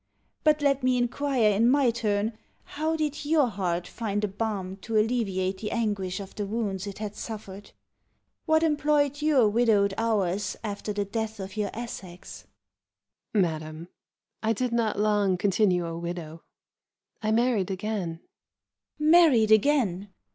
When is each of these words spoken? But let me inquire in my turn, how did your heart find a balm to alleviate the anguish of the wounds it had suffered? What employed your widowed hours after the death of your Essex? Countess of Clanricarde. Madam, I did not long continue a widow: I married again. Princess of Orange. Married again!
But 0.43 0.63
let 0.63 0.81
me 0.81 0.97
inquire 0.97 1.51
in 1.51 1.69
my 1.69 1.91
turn, 1.91 2.35
how 2.63 2.95
did 2.95 3.23
your 3.23 3.45
heart 3.49 3.85
find 3.87 4.23
a 4.23 4.27
balm 4.27 4.77
to 4.77 4.97
alleviate 4.97 5.59
the 5.59 5.69
anguish 5.69 6.19
of 6.19 6.33
the 6.33 6.47
wounds 6.47 6.87
it 6.87 6.97
had 6.97 7.15
suffered? 7.15 7.69
What 8.47 8.63
employed 8.63 9.21
your 9.21 9.47
widowed 9.47 9.93
hours 9.99 10.57
after 10.63 10.91
the 10.91 11.05
death 11.05 11.39
of 11.39 11.55
your 11.55 11.69
Essex? 11.73 12.45
Countess 13.31 13.33
of 13.33 13.33
Clanricarde. 13.51 13.61
Madam, 13.61 13.87
I 14.41 14.53
did 14.53 14.71
not 14.73 14.97
long 14.97 15.37
continue 15.37 15.85
a 15.85 15.95
widow: 15.99 16.41
I 17.21 17.29
married 17.29 17.69
again. 17.69 18.21
Princess 18.97 18.97
of 18.97 19.03
Orange. 19.03 19.11
Married 19.11 19.51
again! 19.51 20.09